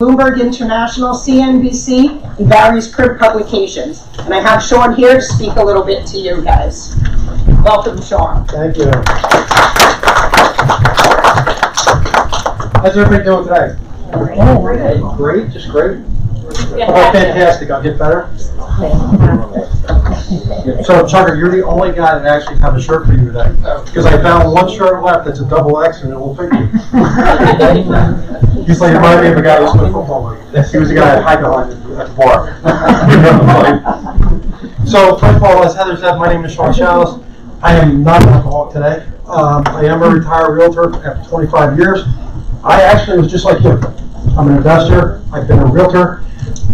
[0.00, 4.06] Bloomberg International, CNBC, and various print publications.
[4.20, 6.94] And I have Sean here to speak a little bit to you guys.
[7.64, 8.46] Welcome, Sean.
[8.46, 8.92] Thank you.
[12.78, 13.76] How's everybody doing today?
[14.12, 15.98] Oh, Great, just great.
[15.98, 17.70] About oh, fantastic?
[17.70, 18.30] I'll get better.
[20.84, 23.52] So Chucker, you're the only guy that actually have a shirt for you today.
[23.64, 23.82] Oh.
[23.84, 28.44] Because I found one shirt left that's a double X and it will fit you.
[28.68, 30.66] He's like, reminded me of a guy who's in the football league.
[30.66, 32.52] He was a guy that hide behind at the bar.
[34.86, 37.22] So first of all, as Heather said, my name is Sean Shallis.
[37.62, 39.06] I am not an alcoholic today.
[39.26, 42.00] Um, I am a retired realtor after 25 years.
[42.64, 43.70] I actually was just like you.
[44.38, 45.22] I'm an investor.
[45.30, 46.24] I've been a realtor.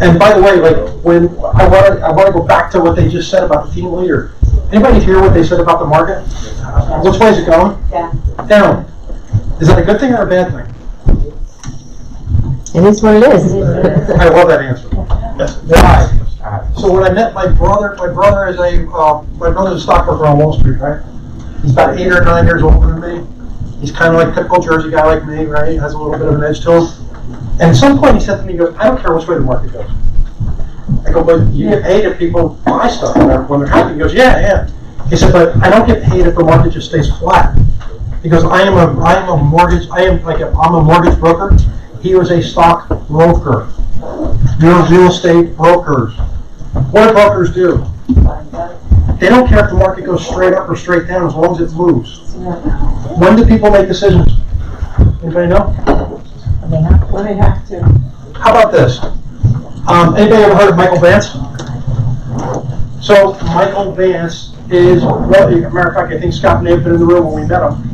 [0.01, 2.81] And by the way, like when I want to, I want to go back to
[2.81, 4.33] what they just said about the team leader.
[4.73, 6.23] Anybody hear what they said about the market?
[7.03, 7.77] Which way is it going?
[7.91, 8.47] Down.
[8.49, 8.85] Down.
[9.61, 10.75] Is that a good thing or a bad thing?
[12.75, 13.53] It is what it is.
[13.55, 14.89] I love that answer.
[14.89, 16.11] Why?
[16.77, 20.27] So when I met my brother, my brother is a, uh, my brother's a stockbroker
[20.27, 21.01] on Wall Street, right?
[21.63, 23.81] He's about eight or nine years older than me.
[23.81, 25.71] He's kind of like typical Jersey guy like me, right?
[25.71, 27.05] He Has a little bit of an edge to him.
[27.61, 29.37] And at some point he said to me, he goes, I don't care which way
[29.37, 29.89] the market goes.
[31.07, 33.95] I go, but you get paid if people buy stuff when they're, when they're happy.
[33.95, 34.71] He goes, yeah, yeah.
[35.09, 37.57] He said, but I don't get paid if the market just stays flat.
[38.21, 41.19] Because I am a, I am a mortgage, I am like, a, I'm a mortgage
[41.21, 41.57] broker.
[42.05, 43.73] He was a stock broker.
[44.61, 46.15] You're real estate brokers.
[46.91, 47.83] What do brokers do?
[49.19, 51.73] They don't care if the market goes straight up or straight down as long as
[51.73, 52.35] it moves.
[53.17, 54.29] When do people make decisions?
[55.23, 55.69] Anybody know?
[57.11, 57.83] When they have to.
[58.39, 58.99] How about this?
[59.89, 61.29] Um, anybody ever heard of Michael Vance?
[63.01, 66.85] So Michael Vance is, well, as a matter of fact, I think Scott may have
[66.85, 67.94] been in the room when we met him.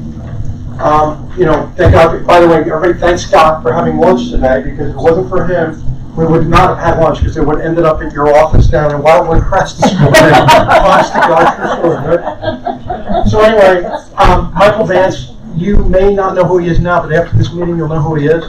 [0.80, 4.62] Um, you know, thank God, by the way, everybody thank Scott for having lunch today
[4.62, 5.76] because if it wasn't for him,
[6.16, 8.66] we would not have had lunch because it would have ended up at your office
[8.66, 10.16] down in Wildwood Crest this morning.
[10.16, 13.28] Honest to God, true story.
[13.28, 13.84] So anyway,
[14.16, 17.76] um, Michael Vance, you may not know who he is now, but after this meeting,
[17.76, 18.42] you'll know who he is.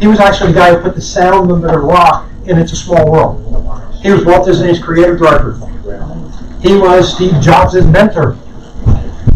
[0.00, 3.10] He was actually the guy who put the sound the rock in It's a Small
[3.10, 3.94] World.
[4.02, 5.56] He was Walt Disney's creative director.
[6.62, 8.38] He was Steve Jobs' mentor.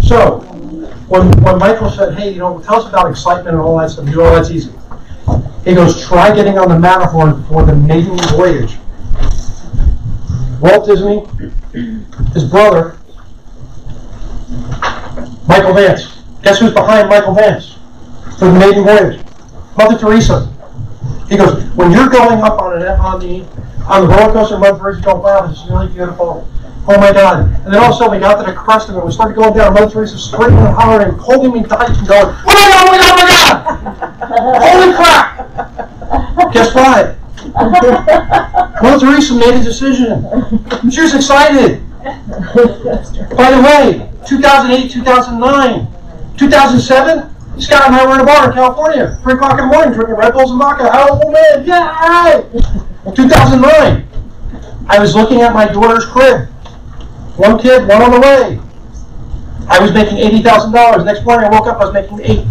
[0.03, 0.41] So,
[1.15, 4.09] when, when Michael said, hey, you know, tell us about excitement and all that stuff,
[4.09, 4.73] you know, that's easy.
[5.65, 8.77] He goes, try getting on the Matterhorn for the maiden voyage.
[10.61, 11.25] Walt Disney,
[12.33, 12.99] his brother,
[15.47, 16.23] Michael Vance.
[16.43, 17.79] Guess who's behind Michael Vance
[18.39, 19.21] for the maiden voyage?
[19.79, 20.51] Mother Teresa.
[21.29, 23.45] He goes, when you're going up on, an, on the
[23.87, 26.49] on the roller coaster, Mother Teresa goes, wow, this is really beautiful.
[26.87, 27.49] Oh my God.
[27.65, 29.05] And then all of a sudden we got to the crest of it.
[29.05, 29.73] We started going down.
[29.73, 32.99] Mother Teresa screaming and hollering, holding me tight and going, oh my God, oh my
[32.99, 33.55] God, oh my God.
[34.63, 36.53] Holy crap.
[36.53, 37.17] Guess what?
[38.83, 40.27] Mother Teresa made a decision.
[40.91, 41.81] She was excited.
[43.37, 45.87] By the way, 2008, 2009,
[46.37, 49.95] 2007, Scott and I were in a bar in California, 3 o'clock in the morning,
[49.95, 50.91] drinking Red Bulls and vodka.
[50.93, 52.43] Oh man, yeah!
[53.15, 54.07] 2009,
[54.89, 56.49] I was looking at my daughter's crib.
[57.37, 58.61] One kid, one on the way.
[59.69, 61.05] I was making $80,000.
[61.05, 62.47] Next morning I woke up, I was making eight.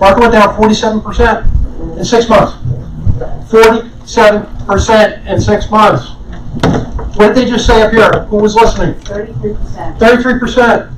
[0.00, 2.56] Market went down 47% in six months.
[3.50, 6.10] 47% in six months.
[7.16, 8.24] What did they just say up here?
[8.24, 9.00] Who was listening?
[9.00, 9.98] Thirty-three percent.
[9.98, 10.92] 33%.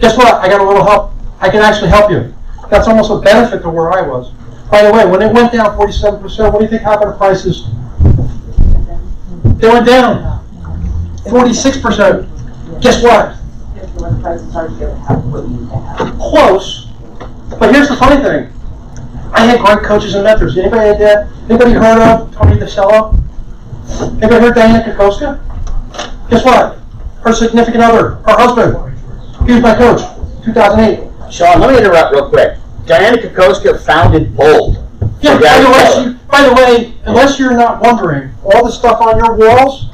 [0.00, 0.34] Guess what?
[0.34, 1.12] I got a little help.
[1.40, 2.32] I can actually help you.
[2.70, 4.30] That's almost a benefit to where I was.
[4.70, 7.66] By the way, when it went down 47%, what do you think happened to prices?
[9.58, 10.44] They went down
[11.24, 12.33] 46%.
[12.80, 13.36] Guess what?
[13.94, 16.18] When the to what you have.
[16.18, 16.86] Close.
[17.58, 18.52] But here's the funny thing.
[19.32, 20.56] I had great coaches and mentors.
[20.56, 21.28] Anybody had that?
[21.48, 23.20] Anybody heard of Tony DiCello?
[24.22, 26.30] Anybody heard of Dianna Kokoszka?
[26.30, 26.78] Guess what?
[27.22, 28.98] Her significant other, her husband.
[29.46, 30.00] He was my coach,
[30.44, 31.32] 2008.
[31.32, 32.58] Sean, let me interrupt real quick.
[32.86, 34.78] Dianna Kokoszka founded Bold.
[35.20, 39.18] Yeah, by the, way, by the way, unless you're not wondering, all the stuff on
[39.18, 39.90] your walls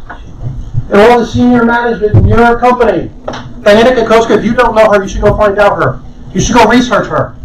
[0.91, 3.11] and all the senior management in your company,
[3.63, 6.03] Dianna Kokoszka, if you don't know her, you should go find out her.
[6.35, 7.37] You should go research her.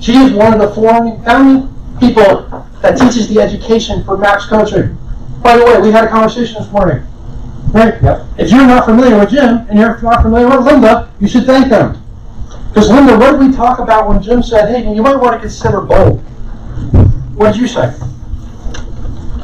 [0.00, 2.46] She is one of the founding, founding people
[2.82, 4.98] that teaches the education for MAPS Coaching.
[5.42, 7.06] By the way, we had a conversation this morning.
[7.72, 8.02] Right?
[8.02, 8.26] Yep.
[8.38, 11.68] If you're not familiar with Jim and you're not familiar with Linda, you should thank
[11.68, 12.02] them.
[12.68, 15.40] Because Linda, what did we talk about when Jim said, hey, you might want to
[15.40, 16.20] consider bold?
[17.34, 17.94] What did you say?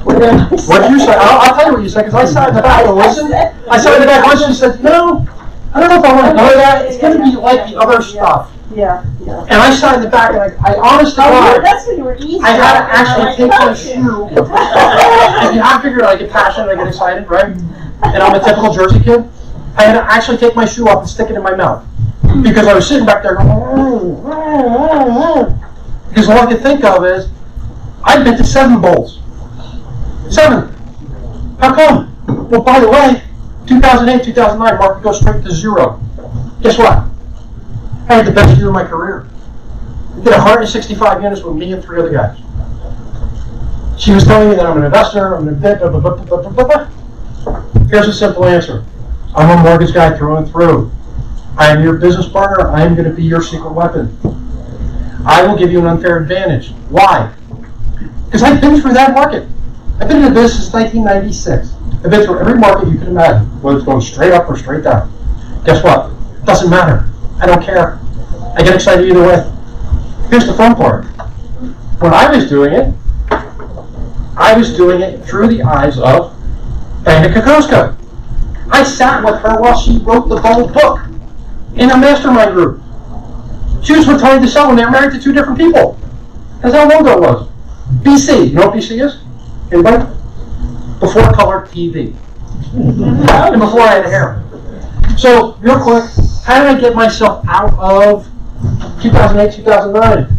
[0.06, 1.14] What did you say?
[1.14, 3.34] I'll, I'll tell you what you said, because I sat in the back and listened.
[3.34, 5.26] I sat in the back and listened and said, no,
[5.74, 6.86] I don't know if I want to know that.
[6.86, 8.52] It's going to be like the other stuff.
[8.74, 9.42] Yeah, yeah.
[9.42, 11.98] And I sat in the back and I, I honest to Oh, God, that's when
[11.98, 12.40] you were easy.
[12.40, 14.26] I had to actually take my shoe.
[14.26, 17.46] And I figured I get passionate, I get excited, right?
[17.46, 19.28] And I'm a typical Jersey kid.
[19.76, 21.86] I had to actually take my shoe off and stick it in my mouth.
[22.42, 26.62] Because I was sitting back there going, "Mm, mm, mm, mm." because all I could
[26.62, 27.28] think of is,
[28.04, 29.20] I've been to seven bowls.
[30.30, 30.72] Seven.
[31.58, 32.48] How come?
[32.50, 33.22] Well, by the way,
[33.66, 36.00] 2008, 2009, market goes straight to zero.
[36.62, 37.04] Guess what?
[38.08, 39.26] I had the best year of my career.
[40.12, 42.38] I did 165 units with me and three other guys.
[43.98, 46.50] She was telling me that I'm an investor, I'm an investor, blah, blah, blah, blah,
[46.50, 47.86] blah, blah.
[47.88, 48.84] Here's a simple answer.
[49.34, 50.90] I'm a mortgage guy through and through.
[51.56, 52.70] I am your business partner.
[52.70, 54.16] I am going to be your secret weapon.
[55.24, 56.72] I will give you an unfair advantage.
[56.90, 57.32] Why?
[58.26, 59.48] Because I've been through that market.
[59.98, 61.72] I've been in business since 1996.
[62.04, 64.84] I've been through every market you can imagine, whether it's going straight up or straight
[64.84, 65.10] down.
[65.64, 66.10] Guess what?
[66.10, 67.08] It Doesn't matter.
[67.40, 67.98] I don't care.
[68.54, 69.52] I get excited either way.
[70.28, 71.06] Here's the fun part.
[71.98, 72.92] When I was doing it,
[74.36, 76.34] I was doing it through the eyes of
[77.02, 77.96] Dianna Kokoszka.
[78.70, 81.00] I sat with her while she wrote the bold book
[81.74, 82.82] in a mastermind group.
[83.82, 85.98] She was with Tony DiCello and they were married to two different people.
[86.60, 87.48] That's how long ago it was.
[88.02, 89.25] BC, you know what BC is?
[89.72, 90.04] Anybody?
[91.00, 92.14] Before color TV.
[92.72, 94.42] and before I had hair.
[95.18, 96.04] So, real quick,
[96.44, 98.26] how did I get myself out of
[99.02, 100.36] 2008, 2009?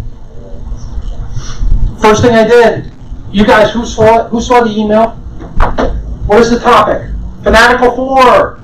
[2.00, 2.92] First thing I did,
[3.32, 4.30] you guys, who saw it?
[4.30, 5.10] Who saw the email?
[6.28, 7.10] What is the topic?
[7.44, 8.62] Fanatical Four.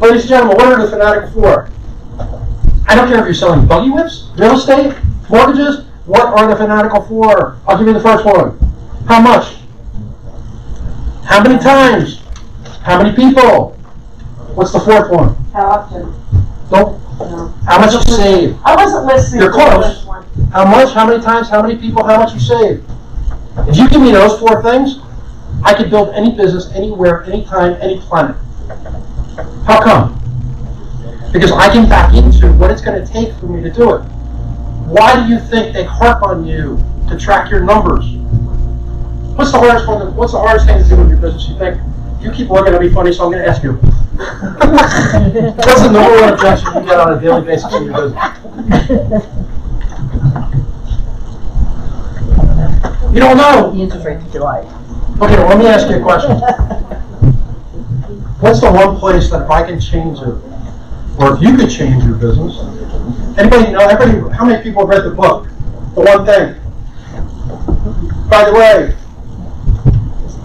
[0.00, 1.70] Ladies and gentlemen, what are the Fanatical Four?
[2.88, 4.96] I don't care if you're selling buggy whips, real estate,
[5.30, 5.84] mortgages.
[6.06, 7.58] What are the Fanatical Four?
[7.66, 8.58] I'll give you the first one.
[9.06, 9.54] How much?
[11.24, 12.22] How many times?
[12.82, 13.70] How many people?
[14.54, 15.36] What's the fourth one?
[15.52, 16.12] How often?
[16.72, 17.00] Nope.
[17.20, 17.54] No.
[17.66, 18.56] How much you save?
[18.64, 20.04] I wasn't listening You're close.
[20.50, 20.92] How much?
[20.92, 21.48] How many times?
[21.48, 22.04] How many people?
[22.04, 22.84] How much you save?
[23.68, 24.98] If you give me those four things,
[25.62, 28.36] I could build any business, anywhere, anytime, any planet.
[29.66, 30.20] How come?
[31.32, 34.00] Because I can back into what it's going to take for me to do it.
[34.88, 38.15] Why do you think they harp on you to track your numbers?
[39.36, 40.16] What's the hardest one?
[40.16, 41.46] What's the hardest thing to do in your business?
[41.46, 41.78] You think
[42.22, 43.72] you keep looking at me funny, so I'm going to ask you.
[43.76, 48.24] What's the number one objection you get on a daily basis in your business?
[53.12, 53.72] You don't know.
[53.72, 54.60] The interest rate to July.
[55.20, 56.38] Okay, well, let me ask you a question.
[58.40, 60.34] What's the one place that if I can change it,
[61.18, 62.56] or if you could change your business?
[63.38, 63.80] Anybody know?
[63.80, 65.46] Everybody, how many people have read the book?
[65.94, 66.54] The one thing.
[68.30, 68.96] By the way,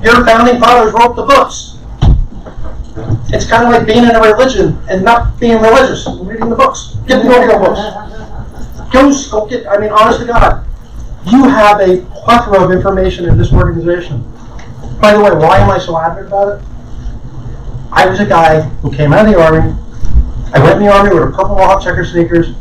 [0.03, 1.77] your founding fathers wrote the books.
[3.33, 6.95] It's kind of like being in a religion and not being religious, reading the books.
[7.07, 7.79] Get the audio books.
[8.91, 9.67] Go, go get.
[9.67, 10.65] I mean, honest to God,
[11.25, 14.23] you have a plethora of information in this organization.
[14.99, 16.65] By the way, why am I so adamant about it?
[17.91, 19.75] I was a guy who came out of the army.
[20.53, 22.55] I went in the army with a purple Mohawk checker sneakers.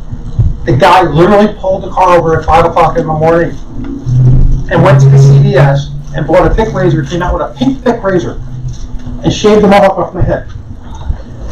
[0.65, 3.51] The guy literally pulled the car over at five o'clock in the morning
[4.71, 7.03] and went to the CVS and bought a thick razor.
[7.03, 8.41] Came out with a pink thick razor
[9.23, 10.47] and shaved them all off my head.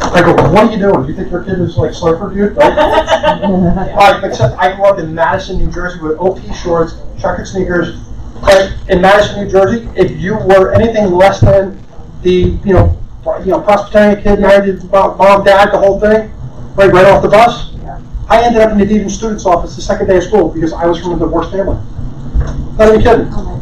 [0.02, 1.02] I go, what are you doing?
[1.02, 2.56] Do you think your kid is like surfer dude?
[3.30, 4.22] Right?
[4.22, 8.00] Uh, except I grew up in Madison, New Jersey with OP shorts, checkered sneakers.
[8.40, 11.80] But in Madison, New Jersey, if you were anything less than
[12.22, 12.98] the, you know,
[13.40, 16.30] you know, Presbyterian kid, married to mom, dad, the whole thing,
[16.74, 17.74] right, right off the bus,
[18.28, 20.86] I ended up in the dean student's office the second day of school because I
[20.86, 21.78] was from a divorced family.
[22.78, 23.59] Not even kidding.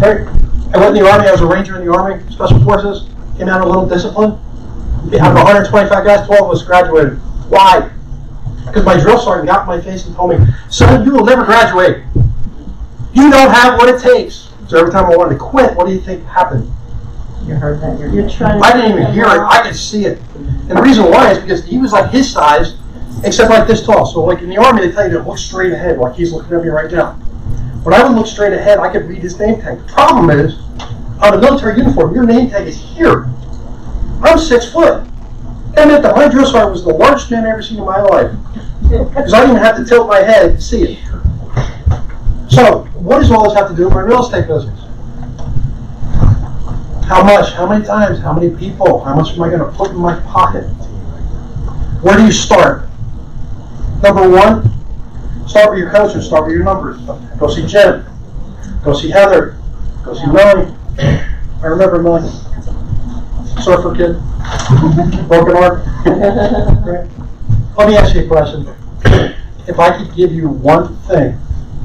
[0.00, 1.26] I went in the army.
[1.26, 3.08] I was a ranger in the army, special forces.
[3.36, 4.34] Came out a little disciplined.
[5.14, 7.18] Out of 125 guys, 12 of us graduated.
[7.48, 7.90] Why?
[8.66, 11.44] Because my drill sergeant got in my face and told me, "Son, you will never
[11.44, 12.04] graduate.
[13.12, 15.92] You don't have what it takes." So every time I wanted to quit, what do
[15.92, 16.70] you think happened?
[17.46, 18.62] You heard that, you're, you're trying.
[18.62, 19.40] I didn't even hear it.
[19.40, 20.20] I could see it.
[20.36, 22.76] And the reason why is because he was like his size,
[23.24, 24.04] except like this tall.
[24.04, 26.54] So like in the army, they tell you to look straight ahead, like he's looking
[26.54, 27.18] at me right now.
[27.88, 29.78] When I would look straight ahead, I could read his name tag.
[29.78, 30.58] The problem is,
[31.22, 33.30] on a military uniform, your name tag is here.
[34.22, 35.08] I'm six foot.
[35.72, 38.02] That meant that my drill sergeant was the largest man I've ever seen in my
[38.02, 38.36] life.
[38.82, 40.98] Because I didn't have to tilt my head to see it.
[42.50, 44.78] So, what does all this have to do with my real estate business?
[47.08, 47.54] How much?
[47.54, 48.18] How many times?
[48.18, 49.02] How many people?
[49.02, 50.64] How much am I going to put in my pocket?
[52.02, 52.90] Where do you start?
[54.02, 54.77] Number one,
[55.48, 57.00] start with your coaches, start with your numbers.
[57.38, 58.04] Go see Jen.
[58.84, 59.58] Go see Heather.
[60.04, 60.74] Go see Melanie.
[60.98, 62.30] I remember Melanie.
[63.62, 64.20] Surfer kid.
[65.26, 65.82] Broken arm.
[67.76, 68.68] Let me ask you a question.
[69.66, 71.38] if I could give you one thing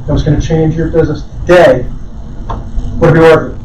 [0.05, 3.63] that was gonna change your business today, what would it be worth it?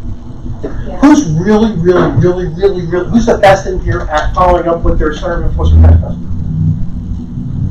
[1.01, 4.99] Who's really, really, really, really, really, who's the best in here at following up with
[4.99, 6.19] their center of enforcement manifest?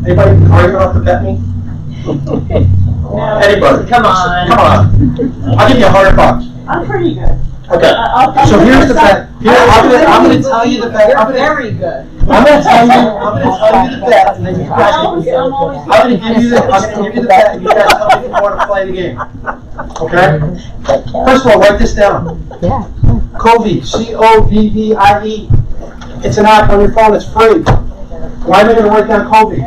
[0.05, 1.41] Anybody, are you gonna have to bet me?
[2.05, 3.89] Anybody?
[3.89, 4.47] Come on.
[4.47, 5.57] Come on.
[5.57, 6.45] I'll give you a hundred bucks.
[6.67, 7.39] I'm pretty good.
[7.69, 7.89] Okay.
[7.93, 9.27] I'll- I'll So put here's the aside- bet.
[9.41, 11.09] Here, I'm gonna, I'm gonna tell you the bet.
[11.09, 12.07] You're I'm gonna, very good.
[12.21, 14.89] I'm gonna tell you, I'm gonna tell you the bet, and then you guys I'm
[14.93, 15.79] can always, I'm always.
[15.79, 18.07] I'm gonna give you the, I'm gonna give you the bet, and you guys tell
[18.07, 19.21] me if you wanna play the game.
[20.01, 20.39] Okay?
[21.25, 22.47] First of all, write this down.
[23.39, 25.49] Covey, C-O-V-V-I-E.
[26.23, 27.61] It's an app on your phone, it's free.
[28.47, 29.61] Why am I gonna write down Covey?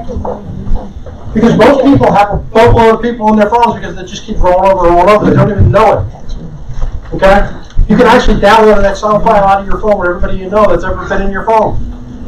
[1.34, 4.38] Because most people have a boatload of people on their phones because they just keep
[4.38, 7.14] rolling over and rolling over, they don't even know it.
[7.14, 7.60] Okay?
[7.88, 10.66] You can actually download that sound file out of your phone with everybody you know
[10.66, 11.76] that's ever been in your phone.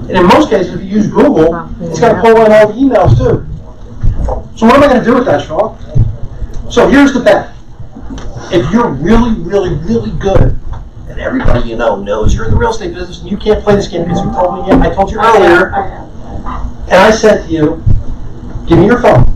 [0.09, 3.17] And in most cases, if you use Google, it's gonna pull in all the emails
[3.17, 3.47] too.
[4.57, 5.79] So what am I gonna do with that, Sean?
[6.71, 7.55] So here's the bet.
[8.53, 10.59] If you're really, really, really good,
[11.09, 13.77] and everybody you know knows you're in the real estate business, and you can't play
[13.77, 17.85] this game because you told me, I told you earlier, and I said to you,
[18.73, 19.29] give me your phone.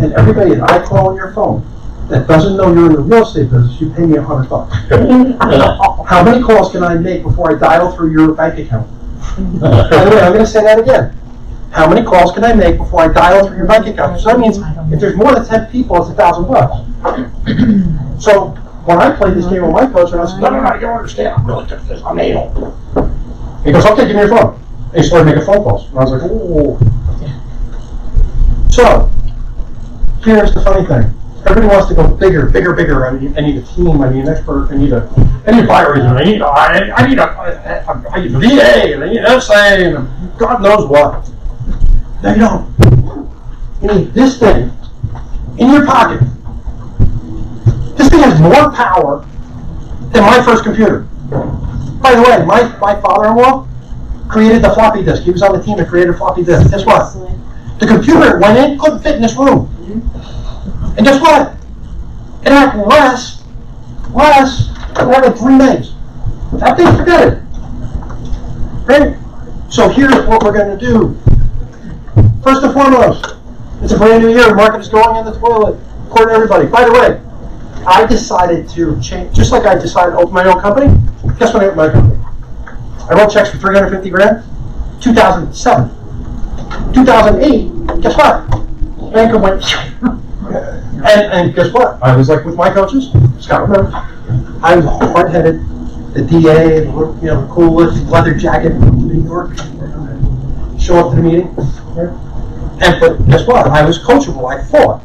[0.00, 1.66] And everybody that I call on your phone
[2.08, 4.74] that doesn't know you're in the real estate business, you pay me a hundred bucks.
[6.08, 8.88] How many calls can I make before I dial through your bank account?
[9.60, 11.16] By the way, I'm gonna say that again.
[11.72, 14.20] How many calls can I make before I dial through your bank account?
[14.20, 14.58] So that means
[14.92, 18.22] if there's more than ten people, it's a thousand bucks.
[18.22, 18.50] So
[18.84, 20.80] when I played this game with my coach, and I said, no, no, no, you
[20.82, 21.34] don't understand.
[21.34, 22.02] I'm really good at this.
[22.04, 22.52] I'm anal.
[23.64, 24.60] He goes, okay, give me your phone.
[24.92, 25.88] And he started making phone calls.
[25.88, 26.78] And I was like, ooh.
[28.74, 29.08] So,
[30.24, 31.08] here's the funny thing.
[31.46, 33.06] Everybody wants to go bigger, bigger, bigger.
[33.06, 34.02] I need, I need a team.
[34.02, 34.66] I need an expert.
[34.68, 35.08] I need a,
[35.46, 36.18] I need a agent.
[36.18, 38.94] I need, a, I, I need a, a, I need a VA.
[38.94, 39.54] And I need an SA.
[39.54, 41.30] And God knows what.
[42.24, 43.80] No, you don't.
[43.80, 44.72] You need this thing
[45.56, 46.18] in your pocket.
[47.96, 49.24] This thing has more power
[50.10, 51.02] than my first computer.
[52.02, 53.68] By the way, my, my father-in-law
[54.28, 55.22] created the floppy disk.
[55.22, 56.72] He was on the team that created floppy disk.
[56.72, 57.14] Guess what?
[57.78, 59.66] The computer went in, couldn't fit in this room.
[59.66, 60.98] Mm-hmm.
[60.98, 61.56] And guess what?
[62.42, 63.42] It had less,
[64.12, 65.94] less, had like three names.
[66.60, 67.42] That thing, forget it.
[68.86, 69.16] Right?
[69.70, 71.18] So here's what we're gonna do.
[72.44, 73.36] First and foremost,
[73.82, 76.68] it's a brand new year, the market is going in the toilet, according to everybody.
[76.68, 77.20] By the way,
[77.86, 80.94] I decided to change, just like I decided to open my own company,
[81.38, 82.20] guess what I opened my company?
[83.10, 84.44] I wrote checks for 350 grand,
[85.02, 86.03] 2007.
[86.94, 89.12] 2008, guess what?
[89.12, 89.62] Banker went,
[90.02, 92.02] and, and guess what?
[92.02, 93.90] I was like with my coaches, Scott remember,
[94.62, 95.60] I was hard-headed,
[96.14, 99.56] the DA, you know, cool leather jacket from New York,
[100.80, 101.48] show up to the meeting.
[102.80, 103.66] And, but guess what?
[103.66, 105.04] I was coachable, I fought.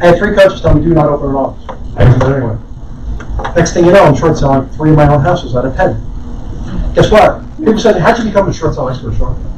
[0.00, 1.78] I had three coaches tell me, do not open an office.
[1.96, 2.58] I didn't do it anyway.
[3.56, 6.00] Next thing you know, I'm short selling three of my own houses out of ten.
[6.94, 7.42] Guess what?
[7.58, 9.49] People said, how'd you become a short selling expert, Sean?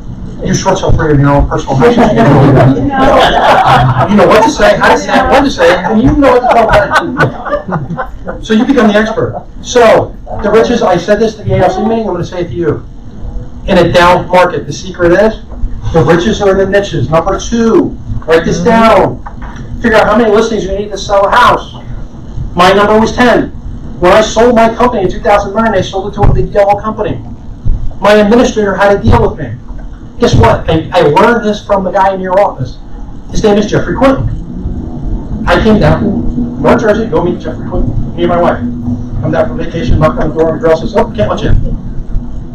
[0.44, 1.96] You short sell three of your own personal houses.
[1.96, 2.22] You know
[3.66, 6.32] um, You know what to say, how to say when to say and you know
[6.32, 8.44] what to tell them.
[8.44, 9.46] So you become the expert.
[9.62, 12.54] So, the riches, I said this to the ALC meeting, I'm gonna say it to
[12.54, 12.84] you.
[13.66, 15.44] In a down market, the secret is,
[15.92, 17.08] the riches are in the niches.
[17.08, 17.90] Number two,
[18.26, 19.22] write this mm-hmm.
[19.22, 19.80] down.
[19.80, 21.74] Figure out how many listings you need to sell a house.
[22.56, 23.50] My number was ten.
[24.00, 26.48] When I sold my company in two thousand nine, I sold it to a big
[26.48, 27.22] yellow company.
[28.00, 29.54] My administrator had a deal with me.
[30.22, 30.70] Guess what?
[30.70, 32.78] I, I learned this from a guy in your office.
[33.32, 34.28] His name is Jeffrey Quinton.
[35.48, 38.58] I came down, from North Jersey, go meet Jeffrey Quinton, me and my wife.
[38.58, 41.42] I'm down from vacation, knock on the door, and the girl says, oh, can't let
[41.42, 41.56] you in.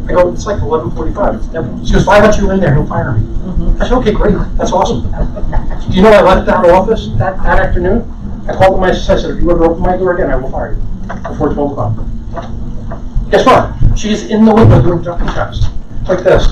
[0.08, 1.44] I go, it's like eleven forty-five.
[1.86, 3.26] She goes, I let you in there, he'll fire me.
[3.26, 3.82] Mm-hmm.
[3.82, 5.02] I said, okay, great, that's awesome.
[5.02, 8.10] Do you know I left that office that, that afternoon?
[8.48, 10.50] I called my assistant, I said, if you ever open my door again, I will
[10.50, 10.80] fire you
[11.28, 11.98] before twelve o'clock.
[13.30, 13.98] Guess what?
[13.98, 15.60] She's in the window doing jumping jacks,
[16.08, 16.48] like this.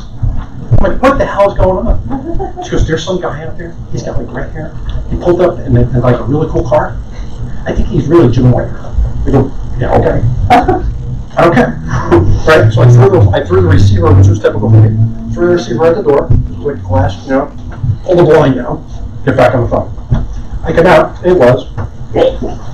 [0.72, 2.64] I'm like, what the hell's going on?
[2.64, 4.74] She goes, there's some guy out there, he's got like red hair.
[5.10, 6.96] He pulled up in, in like a really cool car.
[7.66, 8.68] I think he's really Jim White.
[8.68, 10.92] I go, yeah, okay.
[11.36, 11.48] I.
[12.46, 12.72] Right?
[12.72, 15.34] So I threw the, I threw the receiver, which was typical for me.
[15.34, 16.28] Threw the receiver at the door,
[16.62, 17.46] quick glass, you know,
[18.04, 18.86] pull the blind down,
[19.24, 19.92] get back on the phone.
[20.64, 21.72] I come out, it was.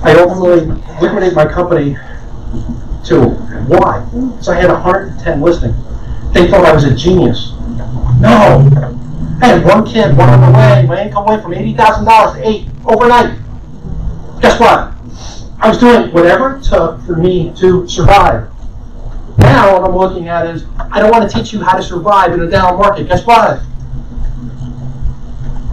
[0.04, 0.66] I ultimately
[1.00, 1.94] liquidated my company
[3.06, 3.30] to,
[3.66, 4.06] why?
[4.40, 5.74] So I had hundred and ten listings.
[6.32, 7.52] They thought I was a genius.
[8.20, 8.68] No.
[9.42, 12.36] I had one kid, one on the way, my income went from eighty thousand dollars
[12.36, 13.38] to eight overnight.
[14.40, 14.92] Guess what?
[15.60, 18.48] I was doing whatever it took for me to survive.
[19.38, 22.32] Now, what I'm looking at is, I don't want to teach you how to survive
[22.32, 23.08] in a down market.
[23.08, 23.60] Guess what?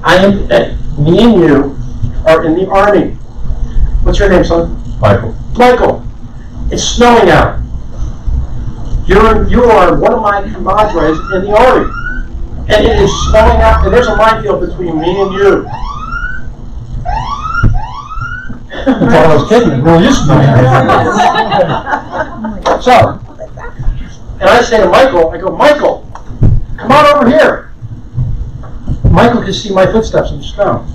[0.04, 1.78] I am, eh, me and you
[2.26, 3.12] are in the army.
[4.04, 4.82] What's your name, son?
[5.00, 5.36] Michael.
[5.56, 6.06] Michael,
[6.72, 7.59] it's snowing out.
[9.10, 11.92] You're, you are one of my compadres in the army.
[12.70, 15.68] And it is snowing out, and there's a minefield between me and you.
[18.72, 20.86] I thought I was kidding, it really is snowing out.
[22.84, 23.20] So,
[24.40, 26.10] and I say to Michael, I go, Michael,
[26.78, 27.74] come on over here.
[29.10, 30.86] Michael can see my footsteps in the snow.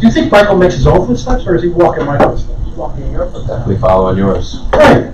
[0.00, 2.64] Do you think Michael makes his own footsteps, or is he walking my footsteps?
[2.64, 3.66] He's walking in your footsteps.
[3.68, 4.58] We following yours.
[4.72, 5.10] Right.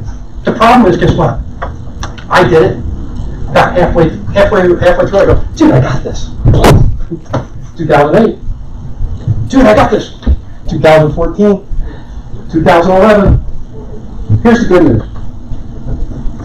[0.47, 1.41] The problem is, guess what?
[2.31, 2.79] I did it.
[3.51, 6.31] About halfway, halfway, halfway through, I go, dude, I got this.
[7.77, 8.39] 2008.
[9.51, 10.19] Dude, I got this.
[10.71, 11.67] 2014.
[12.53, 13.43] 2011.
[14.43, 15.03] Here's the good news.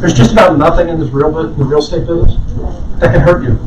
[0.02, 2.34] There's just about nothing in this real, bu- the real estate business
[3.00, 3.60] that can hurt you.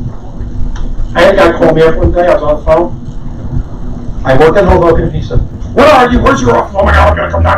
[1.14, 4.24] I had a guy call me up one day, I was on the phone.
[4.26, 5.38] I worked in Hoboken, he said,
[5.76, 6.20] where are you?
[6.20, 6.74] Where's your office?
[6.76, 7.53] Oh my God, I'm gonna come down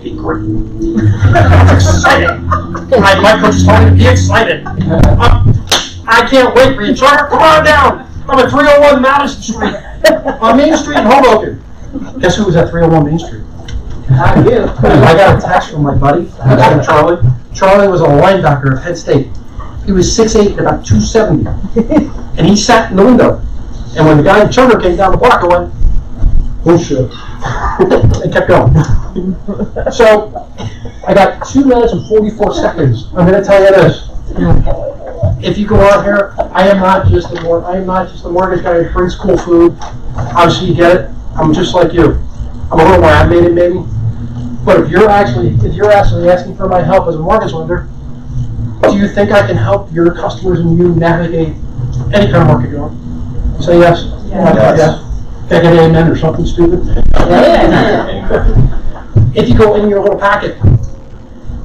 [0.00, 0.12] you.
[0.12, 0.44] I said, okay, great.
[1.34, 2.42] I'm excited.
[3.00, 4.66] My, coach is telling me to be excited.
[4.66, 5.52] Um,
[6.06, 6.94] I can't wait for you.
[6.94, 8.08] Trevor, come on down.
[8.28, 9.74] I'm at 301 Madison Street,
[10.40, 11.62] on Main Street in Hoboken.
[12.20, 13.42] Guess who was at 301 Main Street?
[14.10, 14.62] Not you.
[14.62, 17.20] I got a text from my buddy, was Charlie.
[17.54, 19.28] Charlie was a linebacker of Head State.
[19.84, 21.48] He was 6'8", and about 270.
[22.38, 23.42] And he sat in the window.
[23.96, 25.74] And when the guy in Turner came down the block, I went,
[26.62, 27.10] bullshit.
[27.80, 28.72] and kept going.
[29.92, 30.48] So,
[31.06, 33.08] I got two minutes and 44 seconds.
[33.16, 34.08] I'm gonna tell you this.
[35.44, 38.24] If you go out here, I am not just a mor, I am not just
[38.24, 39.76] a mortgage guy who brings cool food.
[40.16, 41.10] Obviously, you get it.
[41.36, 42.20] I'm just like you.
[42.70, 43.82] I'm a little lab-mated maybe.
[44.64, 47.88] But if you're actually, if you're actually asking for my help as a mortgage lender,
[48.82, 51.54] do you think I can help your customers and you navigate
[52.12, 53.60] any kind of market you're on?
[53.60, 54.04] Say yes.
[54.26, 54.56] Yes.
[54.56, 55.11] I
[55.52, 56.80] an amen or something stupid?
[59.34, 60.58] If you go in your little packet,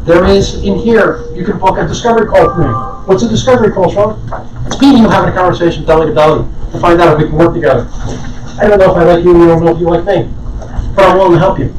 [0.06, 2.74] there is in here, you can book a discovery call for me.
[3.08, 4.20] What's a discovery call, Sean?
[4.66, 7.30] It's me and you having a conversation belly to belly to find out if we
[7.30, 7.88] can work together.
[8.60, 10.30] I don't know if I like you, and you don't know if you like me,
[10.96, 11.74] but I'm willing to help you.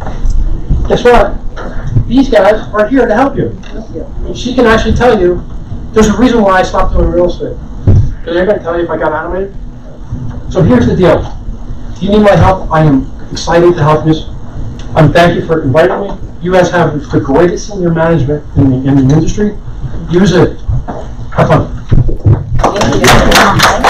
[0.88, 1.37] Guess what?
[2.07, 3.57] These guys are here to help you.
[4.35, 5.42] She can actually tell you,
[5.92, 7.57] there's a reason why I stopped doing real estate.
[7.85, 9.55] Because they're gonna tell you if I got animated.
[10.51, 11.38] So here's the deal.
[11.99, 14.15] If you need my help, I am excited to help you.
[14.95, 16.11] Um, thank you for inviting me.
[16.41, 19.59] You guys have the greatest senior management in the, in the industry.
[20.09, 20.61] Use it.
[21.33, 21.75] Have fun.